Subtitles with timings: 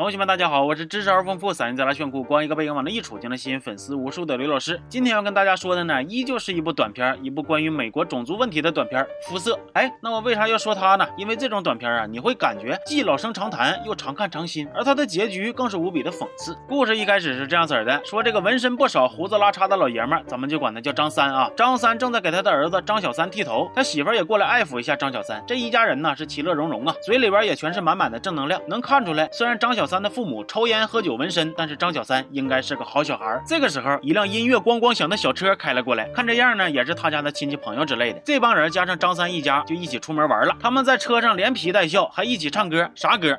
[0.00, 4.80] 同学们，大家好，我是知识而丰富、嗓音再来炫酷、光一个背影往那一杵就能吸引粉丝无数的刘老师。
[4.88, 9.52] 今天要跟大家说的呢，依旧是一部短片，一部关于美国种族问题的短片《肤色》。
[9.74, 11.06] 哎，那我为啥要说它呢？
[11.18, 16.56] 因为这种短片啊，你会感觉既老生常谈，又常看常新，而它的结局更是无比的讽刺。
[16.66, 21.50] 故事一开始是这样子的：说这个纹身不少、胡子拉碴的老爷们儿，咱们就管他叫张三啊。
[21.54, 25.44] 张三正在给他的儿子张小三剃头，他媳妇儿也过来爱抚一下张小三。
[25.46, 28.58] 这一家人呢是其乐融融啊，嘴里边也全是满满的正能量。
[28.66, 33.42] 能看出来，虽然张小三的父母抽烟喝酒纹身，但是张小三应该是个好小孩。
[33.44, 38.20] 这个时候，一辆音乐咣咣响的小车开了过来，看这样呢，也是他家的亲戚朋友之类的。
[38.24, 40.56] 这帮人加上张三一家，就一起出门玩了。
[40.60, 43.36] 他们在车上连皮带笑，还一起唱歌，啥歌？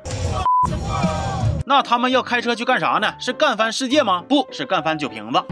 [1.72, 3.14] 那他们要开车去干啥呢？
[3.18, 4.22] 是干翻世界吗？
[4.28, 5.42] 不是干翻酒瓶子。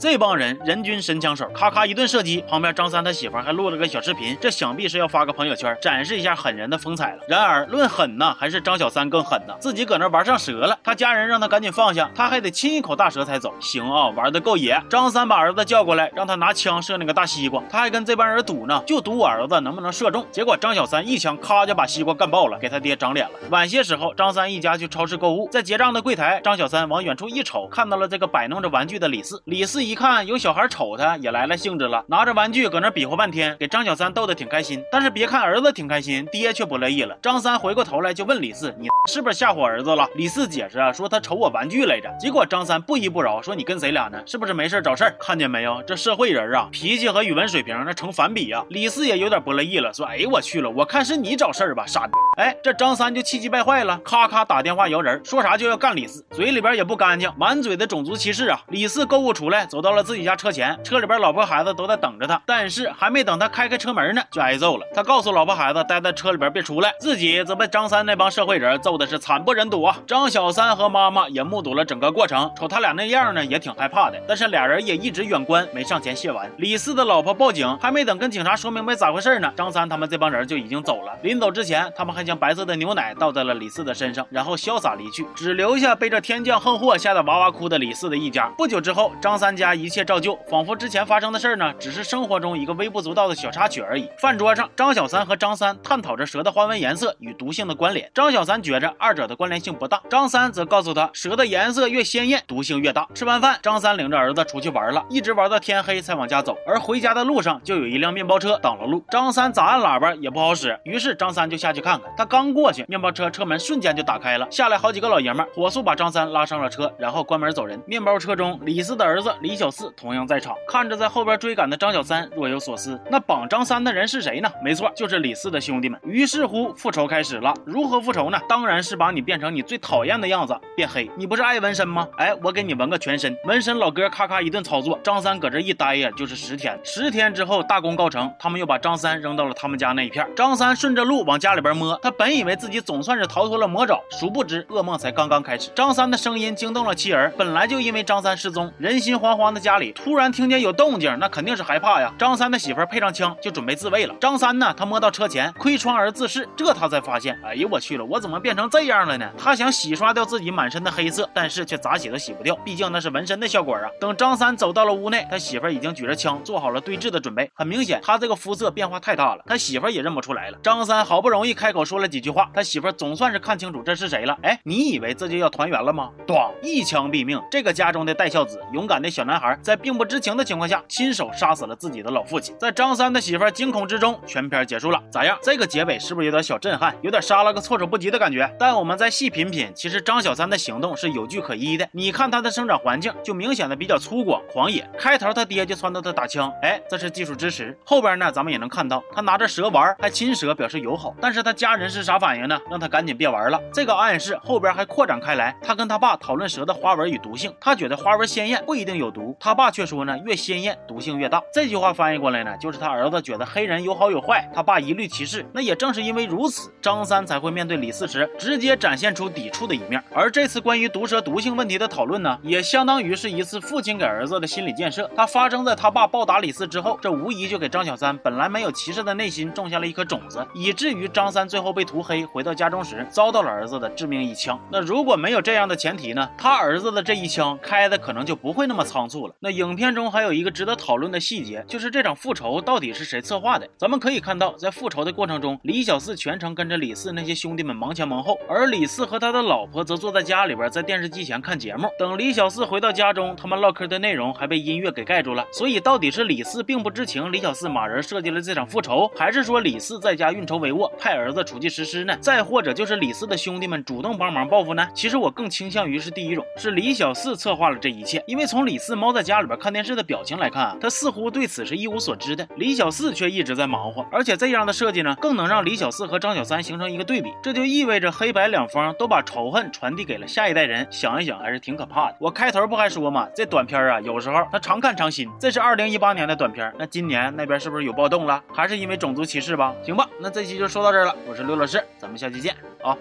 [0.00, 2.42] 这帮人人均神枪手，咔咔一顿射击。
[2.48, 7.18] 旁边张三他媳妇还录了个小视频，这想必是要发个朋友圈，展示一下狠人的风采了。
[7.28, 10.78] 然而论狠呢，还是张小三更狠呢，自己搁那玩上蛇了。
[10.82, 13.52] 他家人让他赶紧放下，他还得亲一口大蛇才走。
[13.60, 14.82] 行啊，玩的够野。
[14.88, 17.62] 张三把儿子叫过来，让他拿枪射那个大西瓜。
[17.68, 20.26] 他还跟这帮人赌呢，就赌我儿子能不能射中。
[20.32, 23.32] 结果张小三一枪咔就把西瓜干爆了，给他爹长脸了。
[23.50, 29.42] 晚些时候，张三一家去超市购物，在结账的柜台，张小三往远处一瞅，看到了这个摆弄着玩具的李四。
[29.46, 34.80] 李四一看有小孩瞅他，也来了兴致了，拿着玩具搁那比划半天，给张小三逗得挺开心。
[34.92, 37.18] 但是别看儿子挺开心，爹却不乐意了。
[37.20, 42.08] 张三回过头来就问李四：“你是不是吓唬儿子了？”李四解释啊，说他瞅我玩具来着。
[42.20, 44.22] 结果张三不依不饶，说：“你跟谁俩呢？
[44.24, 45.16] 是不是没事找事儿？
[45.18, 58.60] 看见没有，这社会人啊，脾气和语文水平那成反比呀。”李四也有点不乐意了，说：“哎我去了，我看是你找事儿吧，傻逼！”哎，这张三就气急败坏了，咔咔打电话摇人，说啥啥就要干李四，嘴里边也不干净，满嘴的种族歧视啊！
[58.66, 64.84] 李四购物出来，走到了自己家车前，车里边老婆孩子都在等着他，但是还没等他开开车门呢，就挨揍了。
[64.92, 69.96] 他告诉老婆孩子待在车里边别出来，自己则被张三那帮社会人揍的是惨不忍睹啊！
[70.04, 76.50] 张小三和妈妈也目睹了整个过程，瞅他俩那样呢，也挺害怕的，但是俩人也一直远观，没上前谢完。
[76.58, 81.16] 李四的老婆报警，还没等跟警察说明白咋回事呢，张三他们这帮人就已经走了。
[81.22, 88.46] 临走之前，他们还将白色的牛奶倒在了李四的身上，然后潇洒离去，只留下被这天降横祸吓得哇哇哭的李四的一家。
[88.56, 94.08] 不久之后，张三家一切照旧，仿佛之前发生的事儿呢，只是生活中一个微不足道的小插曲而已。
[94.18, 98.10] 饭桌上，张小三和张三探讨着蛇的花纹颜色与毒性的关联。
[98.14, 103.06] 张小三觉着二者的关联性不大，张三则告诉他，蛇的颜色越鲜艳，毒性越大。
[103.12, 106.56] 吃完饭，张三领着儿子出去玩了，一直玩到天黑才往家走。
[106.66, 112.10] 而回家的路上，就有一辆面包车挡了路，张三咋按喇叭也不好使，于是张三就下去看看。
[112.16, 117.80] 他刚过去，面包车车门瞬间就打开了，下来好几个老爷爷们儿，火速把张三拉上了车，然后关门走人。
[117.84, 122.98] 面包车中，李四的儿子李小四同样在场，看着在后边追赶的张小三，若有所思。
[123.10, 124.48] 那绑张三的人是谁呢？
[124.62, 126.00] 没错，就是李四的兄弟们。
[126.04, 127.52] 于是乎，复仇开始了。
[127.64, 128.38] 如何复仇呢？
[128.48, 131.10] 当然是把你变成你最讨厌的样子，变黑。
[131.16, 132.06] 你不是爱纹身吗？
[132.16, 133.36] 哎，我给你纹个全身。
[133.44, 136.78] 纹身老哥咔咔一顿操作，张三搁这一待呀，就是十天。
[136.84, 140.24] 十天之后，大功告成，他们又把张三扔到了他们家那一片。
[140.36, 145.70] 张三顺着路往家里边摸，他本以为自己总算是逃脱了魔爪，殊不知噩梦才刚刚开始。
[145.74, 152.12] 张三的声音惊动了妻儿，本来就因为张三失踪，人心惶惶的家里突然听见有动静，那肯定是害怕呀。
[152.18, 154.14] 张三的媳妇配上枪就准备自卫了。
[154.20, 159.30] 张三呢，他摸到车前，窥窗而自视，这他才发现，哎呦我去了，我怎么变成这样了呢？
[159.38, 163.88] 他想洗刷掉自己满身的黑色，但是却咋洗都洗不掉，毕竟那是纹身的效果啊。
[163.98, 167.50] 等张三走到了屋内，他媳妇已经举着枪做好了对峙的准备。
[167.54, 170.58] 很明显，他这个肤色变化太大了，他媳妇也认不出来了。
[170.62, 174.36] 张三好不容易开口说了几句话，他媳妇总算是看清楚这是谁了。
[174.42, 176.10] 哎，你以为这就要团圆了吗？
[176.26, 177.40] 咣，一枪毙命。
[177.50, 182.54] 这个家中的带孝子，勇敢的小男孩，在并不知情的情况下，亲手杀死了自己的老父亲。
[182.58, 185.02] 在张三的媳妇惊恐之中，全片结束了。
[185.10, 185.38] 咋样？
[185.42, 186.94] 这个结尾是不是有点小震撼？
[187.02, 188.50] 有点杀了个措手不及的感觉？
[188.58, 191.88] 但我们再细品品，其实张小三的行动是有据可依的。
[191.92, 194.88] 你看他的生长环境，就明显的比较粗犷狂野。
[194.98, 197.76] 开头他爹就撺掇他打枪，哎，这是技术支持。
[197.84, 201.14] 后边呢，咱们也能看到他拿着蛇玩，还亲蛇表示友好。
[201.20, 202.58] 但是他家人是啥反应呢？
[202.70, 203.60] 让他赶紧别玩了。
[203.72, 207.52] 这个暗示后边还扩展开来，他跟他爸讨论蛇的花纹与毒性。
[207.60, 211.42] 他觉得花纹鲜艳不一定有毒，他爸却说呢，越鲜艳毒性越大。
[211.52, 215.44] 这句话翻译过来呢，就是他儿子觉得黑人有好有坏，他爸一律歧视。
[215.52, 220.02] 那也正是因为如此，张三才会面对李四时直接展现出抵触的一面。
[220.14, 225.10] 而这次关于毒蛇毒性问题的讨论呢，也相当于是一次父亲给儿子的心理建设。
[225.14, 234.58] 它发生在他爸暴打李四之后，这无疑就给张小三本来没有歧视的内心种下了一颗种子，以至于张三最后被涂黑，回到家中时遭到了儿子的致命一枪。
[234.70, 239.34] 那如果没有这样的前提呢，他儿子的这一枪开的可能就不会那么仓促了。
[239.40, 243.68] 那影片中还有一个值得讨论的细节，就是这场复仇到底是谁策划的？
[243.76, 251.88] 咱们可以看到，在复仇的过程中，李小四全程跟着李四那些兄弟们忙前忙后，而李四和他的老婆则坐在家里边，在电视机前看节目。
[251.98, 255.44] 等李小四回到家中，他们唠嗑的内容还被音乐给盖住了。
[255.50, 262.16] 所以到底是李四并不知情，李小四马人设计了这场复仇，还是说李四在家运筹帷幄，派儿子出去实施呢？
[262.20, 264.86] 再或者就是李四的兄弟们主动帮忙报复呢？
[264.94, 268.22] 其实我更倾向于是第一种，是李小四策划了这一切。
[268.26, 272.46] 因为从李四猫在家里边看电视的表情来看啊，他似乎对此是一无所知的。
[272.56, 277.32] 李小四却一直在忙活，而且这样的设计呢，更能让李小四和张小三形成一个对比。
[277.42, 280.86] 这就意味着黑白两方都把仇恨传递给了下一代人。
[280.90, 282.16] 想一想还是挺可怕的。
[282.20, 285.28] 我开头不还说嘛，这短片啊，有时候他常看常新。
[285.40, 288.42] 这是二零一八年的短片，那今年那边是不是有暴动了？
[288.52, 289.74] 还是因为种族歧视吧？
[289.82, 291.16] 行吧，那这期就说到这儿了。
[291.26, 292.94] 我是刘老师，咱们下期见啊。